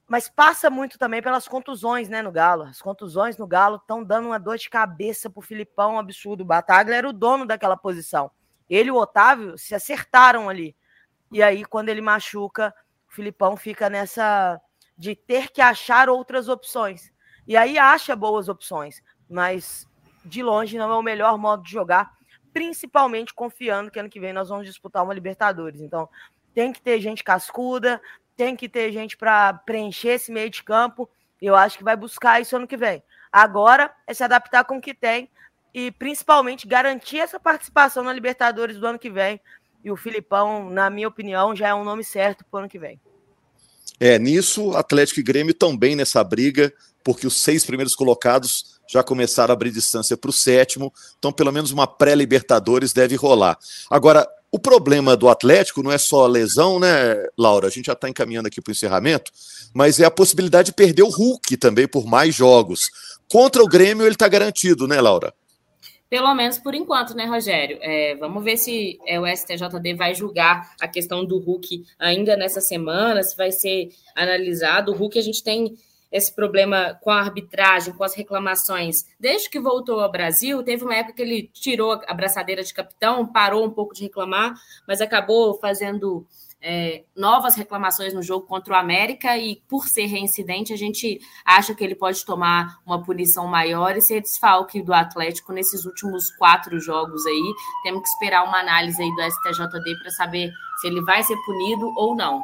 [0.07, 2.63] mas passa muito também pelas contusões, né, no Galo.
[2.63, 6.41] As contusões no Galo estão dando uma dor de cabeça pro Filipão um absurdo.
[6.41, 8.29] O Bataglia era o dono daquela posição.
[8.69, 10.75] Ele e o Otávio se acertaram ali.
[11.31, 12.73] E aí, quando ele machuca,
[13.09, 14.61] o Filipão fica nessa
[14.97, 17.11] de ter que achar outras opções.
[17.47, 19.87] E aí acha boas opções, mas
[20.23, 22.11] de longe não é o melhor modo de jogar,
[22.53, 25.81] principalmente confiando que ano que vem nós vamos disputar uma Libertadores.
[25.81, 26.09] Então,
[26.55, 28.01] tem que ter gente cascuda,
[28.35, 31.07] tem que ter gente para preencher esse meio de campo.
[31.41, 33.03] Eu acho que vai buscar isso ano que vem.
[33.31, 35.29] Agora é se adaptar com o que tem
[35.73, 39.39] e principalmente garantir essa participação na Libertadores do ano que vem.
[39.83, 42.79] E o Filipão, na minha opinião, já é um nome certo para o ano que
[42.79, 42.99] vem.
[43.99, 49.51] É, nisso, Atlético e Grêmio bem nessa briga, porque os seis primeiros colocados já começaram
[49.51, 53.57] a abrir distância para o sétimo, então pelo menos uma pré-Libertadores deve rolar.
[53.89, 57.67] Agora, o problema do Atlético não é só a lesão, né, Laura?
[57.67, 59.31] A gente já está encaminhando aqui para o encerramento,
[59.73, 62.89] mas é a possibilidade de perder o Hulk também por mais jogos.
[63.29, 65.33] Contra o Grêmio, ele está garantido, né, Laura?
[66.09, 67.79] Pelo menos por enquanto, né, Rogério?
[67.81, 72.61] É, vamos ver se é, o STJD vai julgar a questão do Hulk ainda nessa
[72.61, 74.91] semana, se vai ser analisado.
[74.91, 75.75] O Hulk a gente tem
[76.15, 80.95] esse problema com a arbitragem, com as reclamações, desde que voltou ao Brasil, teve uma
[80.95, 84.53] época que ele tirou a braçadeira de capitão, parou um pouco de reclamar,
[84.87, 86.25] mas acabou fazendo
[86.61, 91.75] é, novas reclamações no jogo contra o América e, por ser reincidente, a gente acha
[91.75, 96.79] que ele pode tomar uma punição maior e ser desfalque do Atlético nesses últimos quatro
[96.79, 97.53] jogos aí.
[97.83, 100.49] Temos que esperar uma análise aí do STJD para saber
[100.79, 102.41] se ele vai ser punido ou não.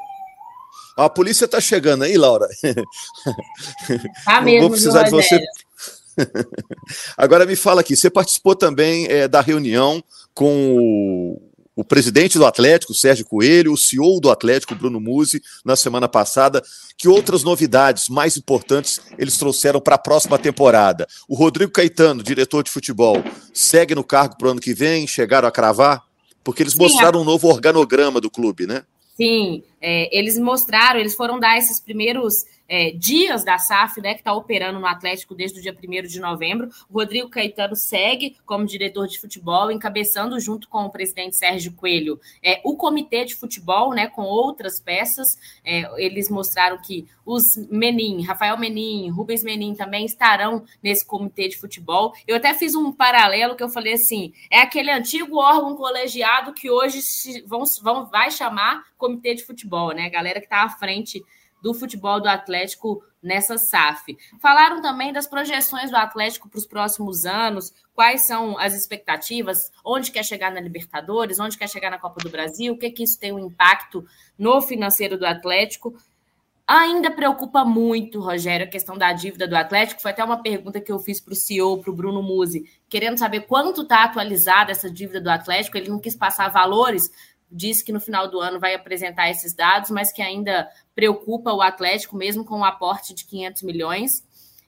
[0.97, 2.47] A polícia está chegando aí, Laura.
[4.25, 5.39] Tá mesmo, Vou precisar de você.
[7.17, 10.03] Agora me fala aqui, você participou também é, da reunião
[10.33, 15.75] com o o presidente do Atlético, Sérgio Coelho, o CEO do Atlético, Bruno Musi, na
[15.75, 16.61] semana passada.
[16.97, 21.07] Que outras novidades mais importantes eles trouxeram para a próxima temporada?
[21.27, 25.07] O Rodrigo Caetano, diretor de futebol, segue no cargo para o ano que vem?
[25.07, 26.03] Chegaram a cravar?
[26.43, 27.21] Porque eles Sim, mostraram a...
[27.21, 28.83] um novo organograma do clube, né?
[29.15, 34.21] Sim, é, eles mostraram, eles foram dar esses primeiros é, dias da SAF, né, que
[34.21, 36.69] está operando no Atlético desde o dia 1 de novembro.
[36.89, 42.17] O Rodrigo Caetano segue como diretor de futebol, encabeçando junto com o presidente Sérgio Coelho
[42.41, 45.27] é, o comitê de futebol, né, com outras peças.
[45.65, 51.57] É, eles mostraram que os Menin, Rafael Menin, Rubens Menin também estarão nesse comitê de
[51.57, 52.13] futebol.
[52.25, 56.69] Eu até fiz um paralelo que eu falei assim: é aquele antigo órgão colegiado que
[56.69, 57.01] hoje
[57.45, 60.05] vão, vão, vai chamar comitê de futebol, né?
[60.05, 61.21] A galera que está à frente
[61.61, 64.17] do futebol do Atlético nessa SAF.
[64.39, 70.11] Falaram também das projeções do Atlético para os próximos anos, quais são as expectativas, onde
[70.11, 73.19] quer chegar na Libertadores, onde quer chegar na Copa do Brasil, o que, que isso
[73.19, 74.03] tem um impacto
[74.37, 75.95] no financeiro do Atlético.
[76.67, 80.01] Ainda preocupa muito, Rogério, a questão da dívida do Atlético.
[80.01, 83.17] Foi até uma pergunta que eu fiz para o CEO, para o Bruno Musi, querendo
[83.17, 85.77] saber quanto está atualizada essa dívida do Atlético.
[85.77, 87.11] Ele não quis passar valores,
[87.51, 91.61] disse que no final do ano vai apresentar esses dados, mas que ainda preocupa o
[91.61, 94.11] Atlético, mesmo com o um aporte de 500 milhões.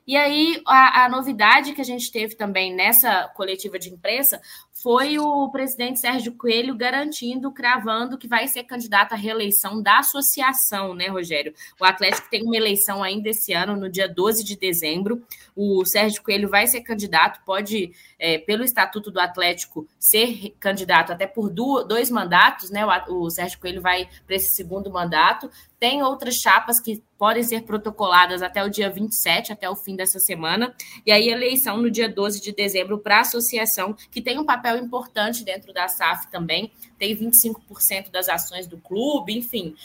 [0.05, 4.41] E aí, a, a, novidade que a gente teve também nessa coletiva de imprensa
[4.83, 10.93] foi o presidente Sérgio Coelho garantindo, cravando que vai ser candidato à reeleição da associação,
[10.93, 11.53] né, Rogério?
[11.79, 15.25] O Atlético tem uma eleição ainda esse ano, no dia 12 de dezembro.
[15.55, 21.25] O Sérgio Coelho vai ser candidato, pode, é, pelo Estatuto do Atlético, ser candidato até
[21.25, 22.85] por dois mandatos, né?
[22.85, 25.49] O, o Sérgio Coelho vai para esse segundo mandato.
[25.79, 30.19] Tem outras chapas que podem ser protocoladas até o dia 27, até o fim dessa
[30.19, 30.75] semana.
[31.05, 34.72] E aí, eleição no dia 12 de dezembro para a associação, que tem um papel
[34.77, 39.75] importante dentro da SAF também, tem 25% das ações do clube, enfim.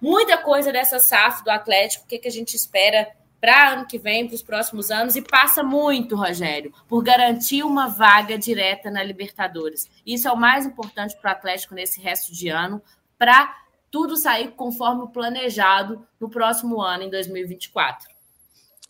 [0.00, 3.08] Muita coisa dessa SAF do Atlético, o que, que a gente espera
[3.40, 7.88] para ano que vem, para os próximos anos, e passa muito, Rogério, por garantir uma
[7.88, 9.88] vaga direta na Libertadores.
[10.04, 12.82] Isso é o mais importante para o Atlético nesse resto de ano,
[13.16, 13.54] para
[13.90, 18.08] tudo sair conforme o planejado no próximo ano, em 2024.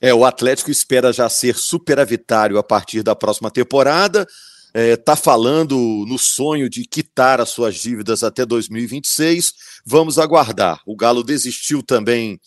[0.01, 4.27] É, o Atlético espera já ser superavitário a partir da próxima temporada.
[4.69, 9.53] Está é, tá falando no sonho de quitar as suas dívidas até 2026.
[9.85, 10.81] Vamos aguardar.
[10.87, 12.39] O Galo desistiu também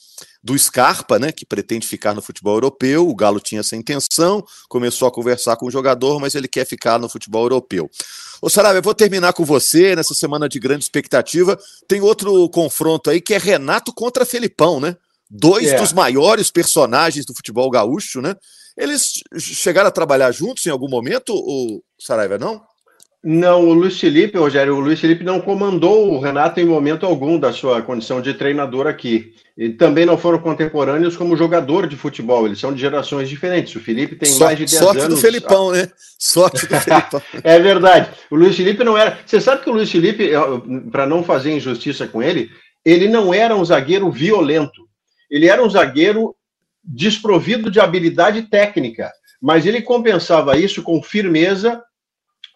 [0.43, 3.07] do Scarpa, né, que pretende ficar no futebol europeu.
[3.07, 6.99] O Galo tinha essa intenção, começou a conversar com o jogador, mas ele quer ficar
[6.99, 7.89] no futebol europeu.
[8.41, 11.60] Ô Sarabia, eu vou terminar com você nessa semana de grande expectativa.
[11.88, 14.97] Tem outro confronto aí que é Renato contra Felipão, né?
[15.32, 15.70] Dois.
[15.70, 15.80] É.
[15.80, 18.36] dos maiores personagens do futebol gaúcho, né?
[18.78, 22.62] Eles chegaram a trabalhar juntos em algum momento, o Saraiva, não?
[23.24, 27.38] Não, o Luiz Felipe, Rogério, o Luiz Felipe não comandou o Renato em momento algum
[27.38, 29.34] da sua condição de treinador aqui.
[29.56, 33.76] E também não foram contemporâneos como jogador de futebol, eles são de gerações diferentes.
[33.76, 35.02] O Felipe tem so, mais de 10 sorte anos.
[35.02, 35.88] Sorte do Felipão, né?
[36.17, 37.22] Sorte do Felipão.
[37.44, 38.10] é verdade.
[38.32, 39.20] O Luiz Felipe não era.
[39.24, 40.32] Você sabe que o Luiz Felipe,
[40.91, 42.50] para não fazer injustiça com ele,
[42.84, 44.89] ele não era um zagueiro violento.
[45.32, 46.36] Ele era um zagueiro
[46.84, 51.82] desprovido de habilidade técnica, mas ele compensava isso com firmeza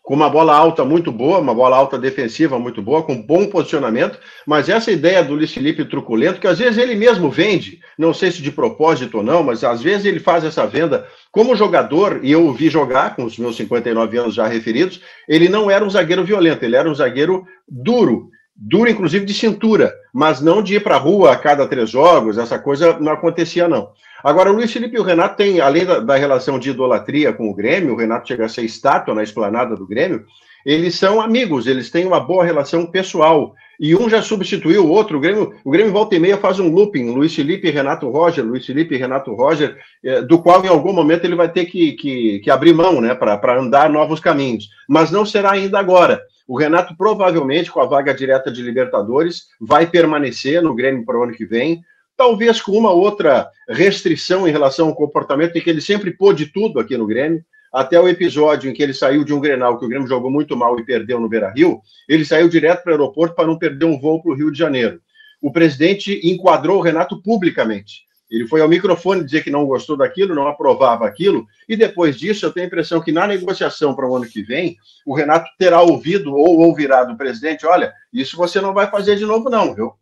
[0.06, 4.20] com uma bola alta muito boa, uma bola alta defensiva muito boa, com bom posicionamento,
[4.46, 8.32] mas essa ideia do Luiz Felipe truculento, que às vezes ele mesmo vende, não sei
[8.32, 11.08] se de propósito ou não, mas às vezes ele faz essa venda.
[11.32, 15.50] Como jogador, e eu o vi jogar com os meus 59 anos já referidos, ele
[15.50, 20.40] não era um zagueiro violento, ele era um zagueiro duro, duro inclusive de cintura, mas
[20.40, 23.90] não de ir para a rua a cada três jogos, essa coisa não acontecia não.
[24.24, 27.50] Agora, o Luiz Felipe e o Renato têm, além da, da, relação de idolatria com
[27.50, 30.26] o Grêmio, o Renato chega a ser estátua na esplanada do Grêmio,
[30.66, 33.54] eles são amigos, eles têm uma boa relação pessoal.
[33.80, 35.18] E um já substituiu o outro.
[35.18, 38.44] O Grêmio, o Grêmio volta e meia faz um looping, Luiz Felipe e Renato Roger,
[38.44, 41.92] Luiz Felipe e Renato Roger, é, do qual em algum momento ele vai ter que,
[41.92, 44.70] que, que abrir mão né, para andar novos caminhos.
[44.90, 46.20] Mas não será ainda agora.
[46.48, 51.24] O Renato, provavelmente, com a vaga direta de Libertadores, vai permanecer no Grêmio para o
[51.24, 51.84] ano que vem
[52.18, 56.80] talvez com uma outra restrição em relação ao comportamento, em que ele sempre pôde tudo
[56.80, 59.90] aqui no Grêmio, até o episódio em que ele saiu de um Grenal, que o
[59.90, 63.48] Grêmio jogou muito mal e perdeu no Beira-Rio, ele saiu direto para o aeroporto para
[63.48, 65.02] não perder um voo para o Rio de Janeiro.
[65.42, 68.06] O presidente enquadrou o Renato publicamente.
[68.36, 72.46] Ele foi ao microfone dizer que não gostou daquilo, não aprovava aquilo, e depois disso
[72.46, 75.82] eu tenho a impressão que na negociação para o ano que vem, o Renato terá
[75.82, 79.94] ouvido ou ouvirá do presidente: olha, isso você não vai fazer de novo, não, viu?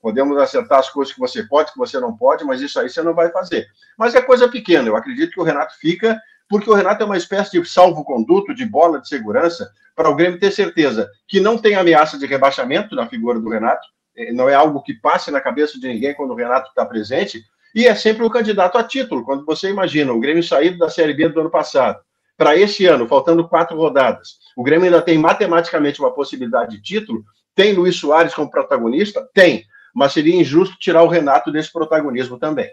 [0.00, 3.02] Podemos acertar as coisas que você pode, que você não pode, mas isso aí você
[3.02, 3.66] não vai fazer.
[3.98, 7.18] Mas é coisa pequena, eu acredito que o Renato fica, porque o Renato é uma
[7.18, 11.74] espécie de salvo-conduto, de bola de segurança, para o Grêmio ter certeza que não tem
[11.74, 15.78] ameaça de rebaixamento na figura do Renato, eh, não é algo que passe na cabeça
[15.78, 19.24] de ninguém quando o Renato está presente, e é sempre o candidato a título.
[19.24, 22.00] Quando você imagina o Grêmio saído da Série B do ano passado,
[22.36, 27.24] para esse ano, faltando quatro rodadas, o Grêmio ainda tem matematicamente uma possibilidade de título.
[27.54, 29.26] Tem Luiz Soares como protagonista?
[29.32, 29.64] Tem.
[29.94, 32.70] Mas seria injusto tirar o Renato desse protagonismo também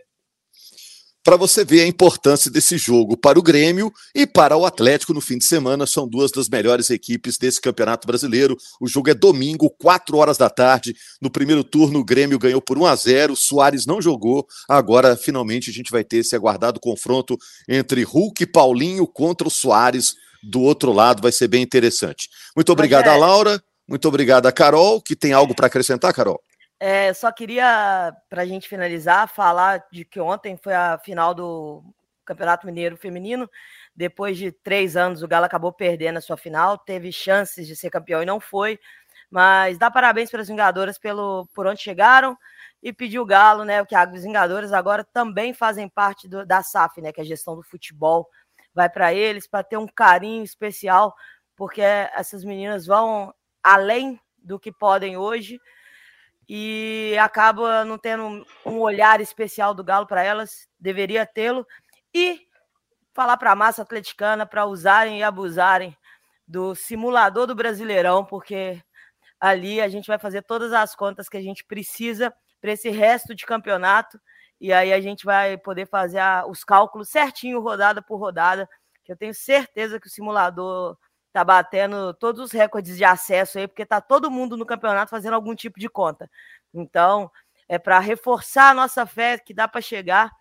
[1.24, 5.22] para você ver a importância desse jogo para o Grêmio e para o Atlético no
[5.22, 5.86] fim de semana.
[5.86, 8.58] São duas das melhores equipes desse Campeonato Brasileiro.
[8.80, 10.96] O jogo é domingo, 4 horas da tarde.
[11.22, 13.36] No primeiro turno, o Grêmio ganhou por 1 a 0.
[13.36, 14.48] Soares não jogou.
[14.68, 19.52] Agora, finalmente, a gente vai ter esse aguardado confronto entre Hulk e Paulinho contra o
[19.52, 21.22] Soares do outro lado.
[21.22, 22.30] Vai ser bem interessante.
[22.56, 23.62] Muito obrigado, Laura.
[23.88, 26.40] Muito obrigado, Carol, que tem algo para acrescentar, Carol.
[26.80, 31.84] É, só queria, para a gente finalizar, falar de que ontem foi a final do
[32.24, 33.50] Campeonato Mineiro Feminino.
[33.94, 37.90] Depois de três anos, o Galo acabou perdendo a sua final, teve chances de ser
[37.90, 38.80] campeão e não foi.
[39.30, 42.38] Mas dá parabéns para as Vingadoras pelo, por onde chegaram
[42.82, 43.84] e pedir o Galo, né?
[43.86, 47.12] Que as Vingadoras agora também fazem parte do, da SAF, né?
[47.12, 48.30] Que é a gestão do futebol.
[48.74, 51.14] Vai para eles para ter um carinho especial,
[51.58, 55.60] porque essas meninas vão além do que podem hoje
[56.50, 61.66] e acaba não tendo um olhar especial do Galo para elas, deveria tê-lo.
[62.12, 62.42] E
[63.14, 65.96] falar para a massa atleticana para usarem e abusarem
[66.48, 68.82] do simulador do Brasileirão, porque
[69.40, 73.36] ali a gente vai fazer todas as contas que a gente precisa para esse resto
[73.36, 74.20] de campeonato
[74.60, 78.68] e aí a gente vai poder fazer os cálculos certinho, rodada por rodada,
[79.06, 80.98] que eu tenho certeza que o simulador
[81.32, 85.34] tá batendo todos os recordes de acesso aí, porque tá todo mundo no campeonato fazendo
[85.34, 86.30] algum tipo de conta.
[86.74, 87.32] Então,
[87.68, 90.32] é para reforçar a nossa fé que dá para chegar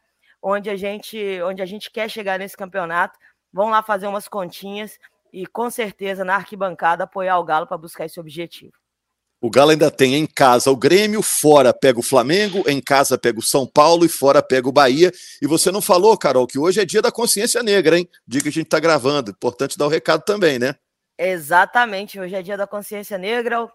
[0.43, 3.19] onde a gente, onde a gente quer chegar nesse campeonato.
[3.53, 4.99] Vão lá fazer umas continhas
[5.33, 8.78] e com certeza na arquibancada apoiar o Galo para buscar esse objetivo.
[9.41, 13.39] O Galo ainda tem em casa o Grêmio, fora pega o Flamengo, em casa pega
[13.39, 15.13] o São Paulo e fora pega o Bahia.
[15.41, 18.09] E você não falou, Carol, que hoje é dia da consciência negra, hein?
[18.27, 19.31] Dia que a gente está gravando.
[19.31, 20.75] Importante dar o recado também, né?
[21.17, 23.69] Exatamente, hoje é dia da consciência negra.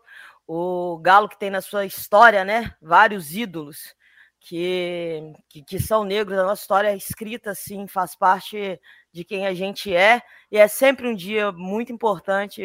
[0.45, 2.73] O Galo que tem na sua história, né?
[2.81, 3.95] Vários ídolos
[4.41, 6.37] que, que, que são negros.
[6.37, 8.79] A nossa história é escrita, assim, faz parte
[9.13, 10.21] de quem a gente é.
[10.51, 12.61] E é sempre um dia muito importante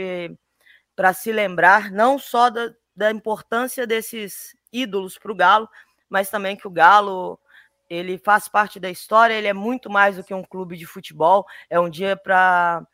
[0.97, 5.69] para se lembrar, não só da, da importância desses ídolos para o Galo,
[6.11, 7.39] mas também que o Galo
[7.89, 11.47] ele faz parte da história, ele é muito mais do que um clube de futebol,
[11.71, 12.85] é um dia para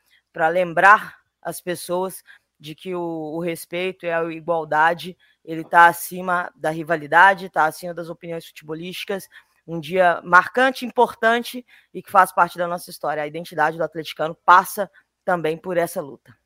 [0.50, 2.22] lembrar as pessoas
[2.60, 7.94] de que o, o respeito e a igualdade ele está acima da rivalidade, está acima
[7.94, 9.26] das opiniões futebolísticas,
[9.66, 11.64] um dia marcante, importante
[11.94, 13.22] e que faz parte da nossa história.
[13.22, 14.90] A identidade do atleticano passa
[15.24, 16.36] também por essa luta.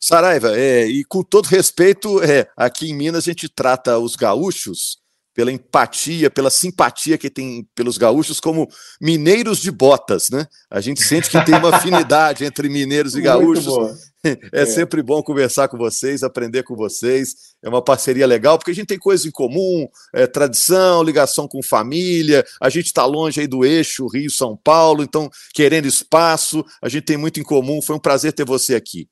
[0.00, 4.98] Saraiva, é, e com todo respeito, é, aqui em Minas a gente trata os gaúchos
[5.38, 8.66] pela empatia, pela simpatia que tem pelos gaúchos como
[9.00, 10.44] mineiros de botas, né?
[10.68, 13.64] A gente sente que tem uma afinidade entre mineiros e gaúchos.
[14.24, 17.36] É, é, sempre bom conversar com vocês, aprender com vocês.
[17.62, 21.62] É uma parceria legal, porque a gente tem coisas em comum, é, tradição, ligação com
[21.62, 22.44] família.
[22.60, 27.16] A gente está longe aí do eixo Rio-São Paulo, então querendo espaço, a gente tem
[27.16, 27.80] muito em comum.
[27.80, 29.08] Foi um prazer ter você aqui.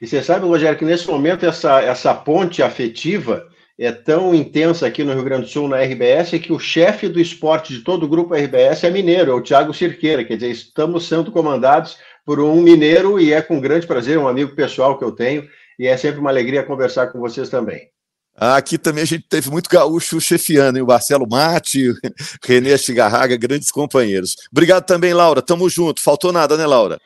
[0.00, 3.46] E você sabe, Rogério, que nesse momento essa, essa ponte afetiva
[3.78, 7.20] é tão intensa aqui no Rio Grande do Sul, na RBS, que o chefe do
[7.20, 10.24] esporte de todo o grupo RBS é mineiro, é o Thiago Cirqueira.
[10.24, 14.54] Quer dizer, estamos sendo comandados por um mineiro e é com grande prazer, um amigo
[14.54, 15.48] pessoal que eu tenho,
[15.78, 17.88] e é sempre uma alegria conversar com vocês também.
[18.36, 20.82] Aqui também a gente teve muito gaúcho chefiando, hein?
[20.82, 21.96] o Marcelo Mate, o
[22.44, 24.36] Renê Chigarraga, grandes companheiros.
[24.50, 25.40] Obrigado também, Laura.
[25.40, 26.02] Tamo junto.
[26.02, 27.00] Faltou nada, né, Laura?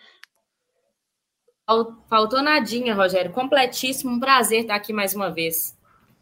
[2.08, 3.30] Faltou nadinha, Rogério.
[3.30, 4.12] Completíssimo.
[4.12, 5.76] Um prazer estar aqui mais uma vez.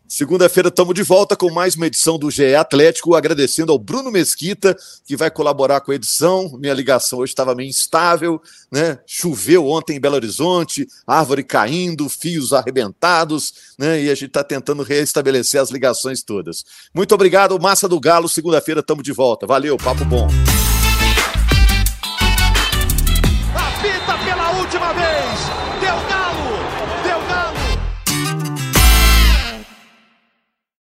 [0.08, 4.76] Segunda-feira estamos de volta com mais uma edição do GE Atlético, agradecendo ao Bruno Mesquita,
[5.04, 6.56] que vai colaborar com a edição.
[6.60, 8.40] Minha ligação hoje estava meio instável,
[8.70, 9.00] né?
[9.04, 14.00] Choveu ontem em Belo Horizonte, árvore caindo, fios arrebentados, né?
[14.00, 16.64] E a gente está tentando restabelecer as ligações todas.
[16.94, 18.28] Muito obrigado, Massa do Galo.
[18.28, 19.44] Segunda-feira estamos de volta.
[19.44, 20.28] Valeu, papo bom.